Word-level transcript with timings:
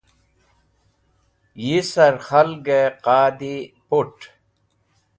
Yi 1.65 1.77
sar 1.91 2.15
k̃halgẽ 2.25 2.87
qadi 3.03 3.55
put̃. 3.87 4.19